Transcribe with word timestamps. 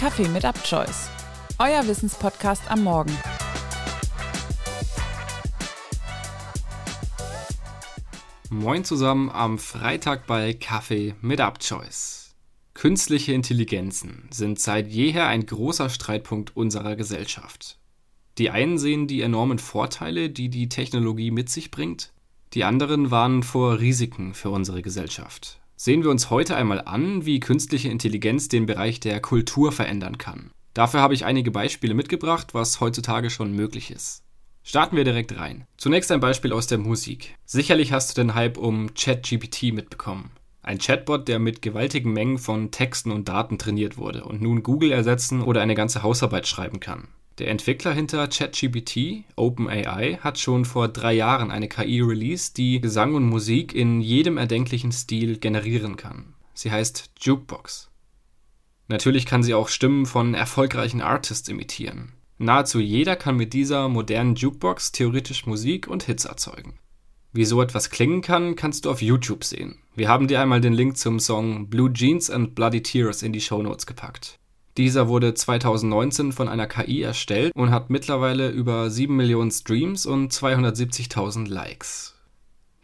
Kaffee 0.00 0.28
mit 0.28 0.44
UpChoice, 0.44 1.10
euer 1.58 1.86
Wissenspodcast 1.86 2.70
am 2.70 2.84
Morgen. 2.84 3.14
Moin 8.48 8.82
zusammen 8.82 9.28
am 9.28 9.58
Freitag 9.58 10.26
bei 10.26 10.54
Kaffee 10.54 11.14
mit 11.20 11.40
UpChoice. 11.40 12.34
Künstliche 12.72 13.34
Intelligenzen 13.34 14.26
sind 14.30 14.58
seit 14.58 14.88
jeher 14.88 15.26
ein 15.26 15.44
großer 15.44 15.90
Streitpunkt 15.90 16.56
unserer 16.56 16.96
Gesellschaft. 16.96 17.78
Die 18.38 18.48
einen 18.48 18.78
sehen 18.78 19.06
die 19.06 19.20
enormen 19.20 19.58
Vorteile, 19.58 20.30
die 20.30 20.48
die 20.48 20.70
Technologie 20.70 21.30
mit 21.30 21.50
sich 21.50 21.70
bringt, 21.70 22.14
die 22.54 22.64
anderen 22.64 23.10
warnen 23.10 23.42
vor 23.42 23.80
Risiken 23.80 24.32
für 24.32 24.48
unsere 24.48 24.80
Gesellschaft 24.80 25.59
sehen 25.82 26.02
wir 26.02 26.10
uns 26.10 26.28
heute 26.28 26.56
einmal 26.56 26.82
an, 26.82 27.24
wie 27.24 27.40
künstliche 27.40 27.88
Intelligenz 27.88 28.48
den 28.48 28.66
Bereich 28.66 29.00
der 29.00 29.18
Kultur 29.20 29.72
verändern 29.72 30.18
kann. 30.18 30.50
Dafür 30.74 31.00
habe 31.00 31.14
ich 31.14 31.24
einige 31.24 31.50
Beispiele 31.50 31.94
mitgebracht, 31.94 32.52
was 32.52 32.80
heutzutage 32.80 33.30
schon 33.30 33.52
möglich 33.52 33.90
ist. 33.90 34.22
Starten 34.62 34.98
wir 34.98 35.04
direkt 35.04 35.38
rein. 35.38 35.64
Zunächst 35.78 36.12
ein 36.12 36.20
Beispiel 36.20 36.52
aus 36.52 36.66
der 36.66 36.76
Musik. 36.76 37.34
Sicherlich 37.46 37.92
hast 37.92 38.10
du 38.10 38.20
den 38.20 38.34
Hype 38.34 38.58
um 38.58 38.92
ChatGPT 38.92 39.72
mitbekommen. 39.72 40.32
Ein 40.60 40.76
Chatbot, 40.76 41.28
der 41.28 41.38
mit 41.38 41.62
gewaltigen 41.62 42.12
Mengen 42.12 42.36
von 42.36 42.70
Texten 42.70 43.10
und 43.10 43.30
Daten 43.30 43.56
trainiert 43.56 43.96
wurde 43.96 44.24
und 44.24 44.42
nun 44.42 44.62
Google 44.62 44.92
ersetzen 44.92 45.40
oder 45.40 45.62
eine 45.62 45.74
ganze 45.74 46.02
Hausarbeit 46.02 46.46
schreiben 46.46 46.80
kann. 46.80 47.08
Der 47.40 47.48
Entwickler 47.48 47.94
hinter 47.94 48.28
ChatGPT, 48.28 49.24
OpenAI, 49.34 50.18
hat 50.20 50.38
schon 50.38 50.66
vor 50.66 50.88
drei 50.88 51.14
Jahren 51.14 51.50
eine 51.50 51.68
KI 51.68 52.02
released, 52.02 52.58
die 52.58 52.82
Gesang 52.82 53.14
und 53.14 53.24
Musik 53.24 53.74
in 53.74 54.02
jedem 54.02 54.36
erdenklichen 54.36 54.92
Stil 54.92 55.38
generieren 55.38 55.96
kann. 55.96 56.34
Sie 56.52 56.70
heißt 56.70 57.12
Jukebox. 57.18 57.88
Natürlich 58.88 59.24
kann 59.24 59.42
sie 59.42 59.54
auch 59.54 59.68
Stimmen 59.68 60.04
von 60.04 60.34
erfolgreichen 60.34 61.00
Artists 61.00 61.48
imitieren. 61.48 62.12
Nahezu 62.36 62.78
jeder 62.78 63.16
kann 63.16 63.38
mit 63.38 63.54
dieser 63.54 63.88
modernen 63.88 64.34
Jukebox 64.34 64.92
theoretisch 64.92 65.46
Musik 65.46 65.88
und 65.88 66.02
Hits 66.02 66.26
erzeugen. 66.26 66.78
Wie 67.32 67.46
so 67.46 67.62
etwas 67.62 67.88
klingen 67.88 68.20
kann, 68.20 68.54
kannst 68.54 68.84
du 68.84 68.90
auf 68.90 69.00
YouTube 69.00 69.44
sehen. 69.44 69.78
Wir 69.94 70.08
haben 70.08 70.28
dir 70.28 70.42
einmal 70.42 70.60
den 70.60 70.74
Link 70.74 70.98
zum 70.98 71.18
Song 71.18 71.70
Blue 71.70 71.90
Jeans 71.90 72.28
and 72.28 72.54
Bloody 72.54 72.82
Tears 72.82 73.22
in 73.22 73.32
die 73.32 73.40
Show 73.40 73.62
Notes 73.62 73.86
gepackt. 73.86 74.39
Dieser 74.80 75.08
wurde 75.08 75.34
2019 75.34 76.32
von 76.32 76.48
einer 76.48 76.66
KI 76.66 77.02
erstellt 77.02 77.52
und 77.54 77.70
hat 77.70 77.90
mittlerweile 77.90 78.48
über 78.48 78.88
7 78.88 79.14
Millionen 79.14 79.50
Streams 79.50 80.06
und 80.06 80.32
270.000 80.32 81.48
Likes. 81.50 82.14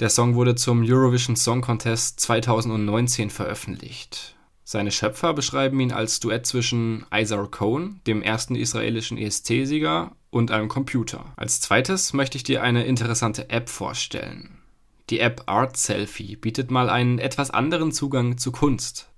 Der 0.00 0.08
Song 0.08 0.34
wurde 0.34 0.54
zum 0.54 0.82
Eurovision 0.84 1.36
Song 1.36 1.60
Contest 1.60 2.18
2019 2.20 3.28
veröffentlicht. 3.28 4.36
Seine 4.64 4.90
Schöpfer 4.90 5.34
beschreiben 5.34 5.80
ihn 5.80 5.92
als 5.92 6.18
Duett 6.18 6.46
zwischen 6.46 7.04
Isar 7.14 7.46
Cohn, 7.50 8.00
dem 8.06 8.22
ersten 8.22 8.54
israelischen 8.54 9.18
ESC-Sieger, 9.18 10.12
und 10.30 10.50
einem 10.50 10.68
Computer. 10.68 11.26
Als 11.36 11.60
zweites 11.60 12.14
möchte 12.14 12.38
ich 12.38 12.42
dir 12.42 12.62
eine 12.62 12.86
interessante 12.86 13.50
App 13.50 13.68
vorstellen. 13.68 14.62
Die 15.10 15.20
App 15.20 15.42
Art 15.44 15.76
Selfie 15.76 16.36
bietet 16.36 16.70
mal 16.70 16.88
einen 16.88 17.18
etwas 17.18 17.50
anderen 17.50 17.92
Zugang 17.92 18.38
zu 18.38 18.50
Kunst. 18.50 19.11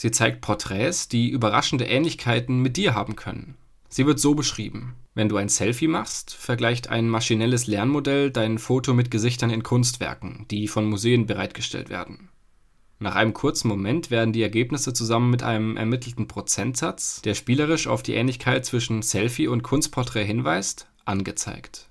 Sie 0.00 0.10
zeigt 0.10 0.40
Porträts, 0.40 1.08
die 1.08 1.28
überraschende 1.28 1.84
Ähnlichkeiten 1.84 2.60
mit 2.60 2.78
dir 2.78 2.94
haben 2.94 3.16
können. 3.16 3.58
Sie 3.90 4.06
wird 4.06 4.18
so 4.18 4.34
beschrieben. 4.34 4.94
Wenn 5.12 5.28
du 5.28 5.36
ein 5.36 5.50
Selfie 5.50 5.88
machst, 5.88 6.32
vergleicht 6.32 6.88
ein 6.88 7.06
maschinelles 7.06 7.66
Lernmodell 7.66 8.30
dein 8.30 8.56
Foto 8.56 8.94
mit 8.94 9.10
Gesichtern 9.10 9.50
in 9.50 9.62
Kunstwerken, 9.62 10.46
die 10.50 10.68
von 10.68 10.86
Museen 10.86 11.26
bereitgestellt 11.26 11.90
werden. 11.90 12.30
Nach 12.98 13.14
einem 13.14 13.34
kurzen 13.34 13.68
Moment 13.68 14.10
werden 14.10 14.32
die 14.32 14.42
Ergebnisse 14.42 14.94
zusammen 14.94 15.28
mit 15.28 15.42
einem 15.42 15.76
ermittelten 15.76 16.26
Prozentsatz, 16.26 17.20
der 17.20 17.34
spielerisch 17.34 17.86
auf 17.86 18.02
die 18.02 18.14
Ähnlichkeit 18.14 18.64
zwischen 18.64 19.02
Selfie 19.02 19.48
und 19.48 19.62
Kunstporträt 19.62 20.24
hinweist, 20.24 20.86
angezeigt 21.04 21.89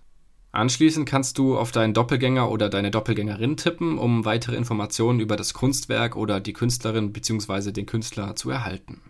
Anschließend 0.51 1.07
kannst 1.07 1.37
du 1.37 1.57
auf 1.57 1.71
deinen 1.71 1.93
Doppelgänger 1.93 2.49
oder 2.49 2.69
deine 2.69 2.89
Doppelgängerin 2.89 3.55
tippen, 3.55 3.99
um 3.99 4.25
weitere 4.25 4.55
Informationen 4.55 5.19
über 5.19 5.35
das 5.35 5.53
Kunstwerk 5.53 6.15
oder 6.15 6.39
die 6.39 6.53
Künstlerin 6.53 7.13
bzw. 7.13 7.71
den 7.71 7.85
Künstler 7.85 8.35
zu 8.35 8.49
erhalten. 8.49 9.01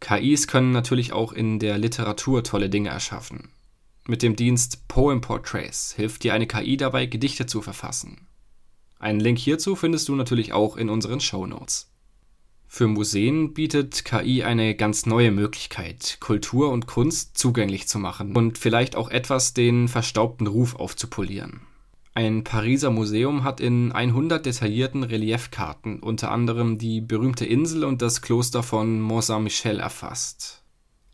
KIs 0.00 0.48
können 0.48 0.72
natürlich 0.72 1.12
auch 1.12 1.32
in 1.32 1.58
der 1.58 1.78
Literatur 1.78 2.42
tolle 2.42 2.68
Dinge 2.68 2.88
erschaffen. 2.90 3.50
Mit 4.06 4.22
dem 4.22 4.36
Dienst 4.36 4.88
Poem 4.88 5.20
Portraits 5.20 5.92
hilft 5.94 6.24
dir 6.24 6.34
eine 6.34 6.46
KI 6.46 6.76
dabei, 6.76 7.06
Gedichte 7.06 7.46
zu 7.46 7.62
verfassen. 7.62 8.26
Einen 8.98 9.20
Link 9.20 9.38
hierzu 9.38 9.76
findest 9.76 10.08
du 10.08 10.16
natürlich 10.16 10.52
auch 10.52 10.76
in 10.76 10.90
unseren 10.90 11.20
Show 11.20 11.46
Notes. 11.46 11.90
Für 12.70 12.86
Museen 12.86 13.54
bietet 13.54 14.04
KI 14.04 14.44
eine 14.44 14.74
ganz 14.76 15.06
neue 15.06 15.32
Möglichkeit, 15.32 16.18
Kultur 16.20 16.70
und 16.70 16.86
Kunst 16.86 17.36
zugänglich 17.38 17.88
zu 17.88 17.98
machen 17.98 18.36
und 18.36 18.58
vielleicht 18.58 18.94
auch 18.94 19.10
etwas 19.10 19.54
den 19.54 19.88
verstaubten 19.88 20.46
Ruf 20.46 20.76
aufzupolieren. 20.76 21.62
Ein 22.14 22.44
Pariser 22.44 22.90
Museum 22.90 23.42
hat 23.42 23.60
in 23.60 23.90
100 23.90 24.44
detaillierten 24.44 25.02
Reliefkarten 25.02 26.00
unter 26.00 26.30
anderem 26.30 26.76
die 26.76 27.00
berühmte 27.00 27.46
Insel 27.46 27.84
und 27.84 28.02
das 28.02 28.20
Kloster 28.22 28.62
von 28.62 29.00
Mont 29.00 29.24
Saint-Michel 29.24 29.80
erfasst. 29.80 30.62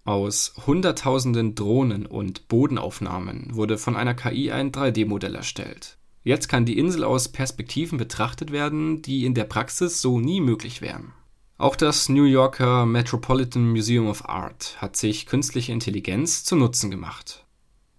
Aus 0.04 0.54
Hunderttausenden 0.66 1.54
Drohnen 1.54 2.04
und 2.04 2.48
Bodenaufnahmen 2.48 3.54
wurde 3.54 3.78
von 3.78 3.96
einer 3.96 4.14
KI 4.14 4.50
ein 4.50 4.72
3D-Modell 4.72 5.36
erstellt. 5.36 5.98
Jetzt 6.24 6.48
kann 6.48 6.66
die 6.66 6.78
Insel 6.78 7.04
aus 7.04 7.28
Perspektiven 7.28 7.96
betrachtet 7.96 8.50
werden, 8.50 9.02
die 9.02 9.24
in 9.24 9.34
der 9.34 9.44
Praxis 9.44 10.02
so 10.02 10.18
nie 10.18 10.40
möglich 10.40 10.82
wären. 10.82 11.12
Auch 11.56 11.76
das 11.76 12.08
New 12.08 12.24
Yorker 12.24 12.84
Metropolitan 12.84 13.70
Museum 13.70 14.08
of 14.08 14.28
Art 14.28 14.76
hat 14.78 14.96
sich 14.96 15.26
künstliche 15.26 15.70
Intelligenz 15.70 16.42
zu 16.42 16.56
Nutzen 16.56 16.90
gemacht. 16.90 17.44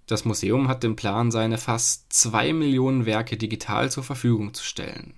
Das 0.08 0.26
Museum 0.26 0.68
hat 0.68 0.84
den 0.84 0.98
Plan, 0.98 1.32
seine 1.32 1.58
fast 1.58 2.12
zwei 2.12 2.52
Millionen 2.52 3.06
Werke 3.06 3.38
digital 3.38 3.90
zur 3.90 4.04
Verfügung 4.04 4.54
zu 4.54 4.64
stellen. 4.64 5.14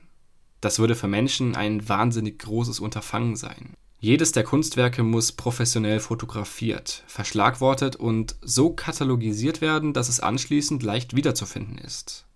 Das 0.62 0.78
würde 0.78 0.96
für 0.96 1.08
Menschen 1.08 1.56
ein 1.56 1.90
wahnsinnig 1.90 2.38
großes 2.38 2.80
Unterfangen 2.80 3.36
sein. 3.36 3.74
Jedes 4.00 4.34
der 4.34 4.44
Kunstwerke 4.44 5.02
muss 5.02 5.31
professionell 5.31 6.00
fotografiert, 6.00 7.03
verschlagwortet 7.08 7.96
und 7.96 8.36
so 8.42 8.70
katalogisiert 8.70 9.62
werden, 9.62 9.94
dass 9.94 10.09
es 10.09 10.20
anschließend 10.20 10.84
leicht 10.84 11.16
wiederzufinden 11.16 11.80
ist. 11.80 12.27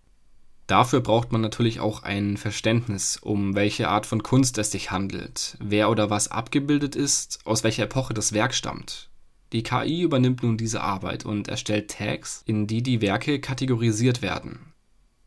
Dafür 0.71 1.01
braucht 1.01 1.33
man 1.33 1.41
natürlich 1.41 1.81
auch 1.81 2.03
ein 2.03 2.37
Verständnis, 2.37 3.17
um 3.17 3.55
welche 3.55 3.89
Art 3.89 4.05
von 4.05 4.23
Kunst 4.23 4.57
es 4.57 4.71
sich 4.71 4.89
handelt, 4.89 5.57
wer 5.59 5.89
oder 5.89 6.09
was 6.09 6.29
abgebildet 6.29 6.95
ist, 6.95 7.39
aus 7.43 7.65
welcher 7.65 7.83
Epoche 7.83 8.13
das 8.13 8.31
Werk 8.31 8.53
stammt. 8.53 9.09
Die 9.51 9.63
KI 9.63 10.01
übernimmt 10.01 10.43
nun 10.43 10.55
diese 10.55 10.79
Arbeit 10.79 11.25
und 11.25 11.49
erstellt 11.49 11.91
Tags, 11.91 12.41
in 12.45 12.67
die 12.67 12.81
die 12.81 13.01
Werke 13.01 13.41
kategorisiert 13.41 14.21
werden. 14.21 14.71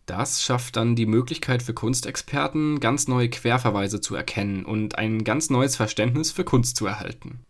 Das 0.06 0.43
schafft 0.43 0.77
dann 0.77 0.97
die 0.97 1.04
Möglichkeit 1.04 1.62
für 1.62 1.75
Kunstexperten, 1.75 2.81
ganz 2.81 3.06
neue 3.06 3.28
Querverweise 3.28 4.00
zu 4.00 4.15
erkennen 4.15 4.65
und 4.65 4.97
ein 4.97 5.25
ganz 5.25 5.50
neues 5.50 5.77
Verständnis 5.77 6.33
für 6.33 6.44
Kunst 6.44 6.78
zu 6.78 6.87
erhalten. 6.87 7.41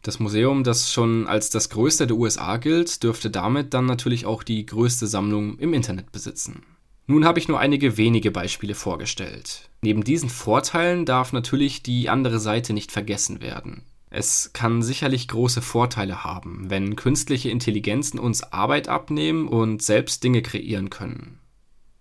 Das 0.00 0.20
Museum, 0.20 0.64
das 0.64 0.90
schon 0.90 1.26
als 1.26 1.50
das 1.50 1.68
größte 1.68 2.06
der 2.06 2.16
USA 2.16 2.56
gilt, 2.56 3.02
dürfte 3.02 3.30
damit 3.30 3.74
dann 3.74 3.84
natürlich 3.84 4.24
auch 4.24 4.42
die 4.42 4.64
größte 4.64 5.06
Sammlung 5.06 5.58
im 5.58 5.74
Internet 5.74 6.10
besitzen. 6.10 6.62
Nun 7.06 7.24
habe 7.26 7.38
ich 7.38 7.48
nur 7.48 7.60
einige 7.60 7.96
wenige 7.96 8.30
Beispiele 8.30 8.74
vorgestellt. 8.74 9.68
Neben 9.82 10.04
diesen 10.04 10.30
Vorteilen 10.30 11.04
darf 11.04 11.32
natürlich 11.32 11.82
die 11.82 12.08
andere 12.08 12.40
Seite 12.40 12.72
nicht 12.72 12.92
vergessen 12.92 13.42
werden. 13.42 13.82
Es 14.08 14.52
kann 14.52 14.80
sicherlich 14.80 15.28
große 15.28 15.60
Vorteile 15.60 16.24
haben, 16.24 16.70
wenn 16.70 16.96
künstliche 16.96 17.50
Intelligenzen 17.50 18.18
uns 18.18 18.44
Arbeit 18.44 18.88
abnehmen 18.88 19.48
und 19.48 19.82
selbst 19.82 20.22
Dinge 20.22 20.40
kreieren 20.40 20.88
können. 20.88 21.40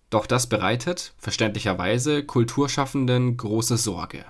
Doch 0.09 0.27
das 0.27 0.47
bereitet, 0.47 1.15
verständlicherweise, 1.17 2.23
Kulturschaffenden 2.23 3.35
große 3.35 3.77
Sorge. 3.77 4.23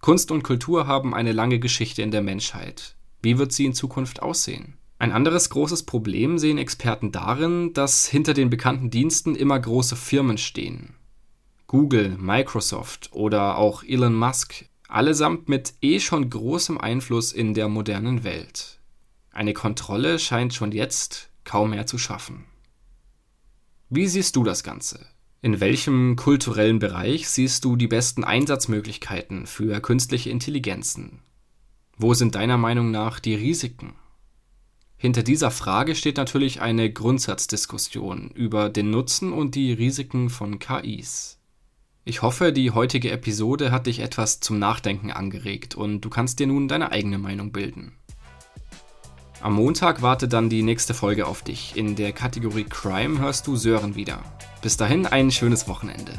Kunst 0.00 0.30
und 0.30 0.44
Kultur 0.44 0.86
haben 0.86 1.12
eine 1.12 1.32
lange 1.32 1.58
Geschichte 1.58 2.02
in 2.02 2.12
der 2.12 2.22
Menschheit. 2.22 2.94
Wie 3.20 3.36
wird 3.36 3.52
sie 3.52 3.64
in 3.66 3.74
Zukunft 3.74 4.22
aussehen? 4.22 4.78
Ein 4.98 5.12
anderes 5.12 5.50
großes 5.50 5.82
Problem 5.84 6.38
sehen 6.38 6.58
Experten 6.58 7.12
darin, 7.12 7.72
dass 7.72 8.06
hinter 8.06 8.32
den 8.32 8.50
bekannten 8.50 8.90
Diensten 8.90 9.34
immer 9.34 9.58
große 9.58 9.96
Firmen 9.96 10.38
stehen. 10.38 10.94
Google, 11.66 12.16
Microsoft 12.18 13.10
oder 13.12 13.58
auch 13.58 13.82
Elon 13.82 14.14
Musk, 14.14 14.66
allesamt 14.88 15.48
mit 15.48 15.74
eh 15.82 15.98
schon 15.98 16.30
großem 16.30 16.78
Einfluss 16.78 17.32
in 17.32 17.54
der 17.54 17.68
modernen 17.68 18.22
Welt. 18.22 18.78
Eine 19.30 19.52
Kontrolle 19.52 20.20
scheint 20.20 20.54
schon 20.54 20.70
jetzt 20.70 21.30
kaum 21.42 21.70
mehr 21.70 21.86
zu 21.86 21.98
schaffen. 21.98 22.44
Wie 23.90 24.06
siehst 24.06 24.36
du 24.36 24.44
das 24.44 24.62
Ganze? 24.62 25.06
In 25.42 25.60
welchem 25.60 26.16
kulturellen 26.16 26.78
Bereich 26.78 27.28
siehst 27.28 27.64
du 27.64 27.76
die 27.76 27.88
besten 27.88 28.24
Einsatzmöglichkeiten 28.24 29.46
für 29.46 29.78
künstliche 29.80 30.30
Intelligenzen? 30.30 31.20
Wo 31.96 32.14
sind 32.14 32.34
deiner 32.34 32.56
Meinung 32.56 32.90
nach 32.90 33.20
die 33.20 33.34
Risiken? 33.34 33.94
Hinter 35.04 35.22
dieser 35.22 35.50
Frage 35.50 35.96
steht 35.96 36.16
natürlich 36.16 36.62
eine 36.62 36.90
Grundsatzdiskussion 36.90 38.30
über 38.30 38.70
den 38.70 38.88
Nutzen 38.88 39.34
und 39.34 39.54
die 39.54 39.70
Risiken 39.74 40.30
von 40.30 40.58
KIs. 40.58 41.38
Ich 42.06 42.22
hoffe, 42.22 42.54
die 42.54 42.70
heutige 42.70 43.10
Episode 43.10 43.70
hat 43.70 43.84
dich 43.86 43.98
etwas 43.98 44.40
zum 44.40 44.58
Nachdenken 44.58 45.10
angeregt 45.10 45.74
und 45.74 46.00
du 46.00 46.08
kannst 46.08 46.38
dir 46.38 46.46
nun 46.46 46.68
deine 46.68 46.90
eigene 46.90 47.18
Meinung 47.18 47.52
bilden. 47.52 47.92
Am 49.42 49.52
Montag 49.52 50.00
wartet 50.00 50.32
dann 50.32 50.48
die 50.48 50.62
nächste 50.62 50.94
Folge 50.94 51.26
auf 51.26 51.42
dich. 51.42 51.76
In 51.76 51.96
der 51.96 52.14
Kategorie 52.14 52.64
Crime 52.64 53.18
hörst 53.18 53.46
du 53.46 53.56
Sören 53.56 53.96
wieder. 53.96 54.22
Bis 54.62 54.78
dahin 54.78 55.04
ein 55.04 55.30
schönes 55.30 55.68
Wochenende. 55.68 56.12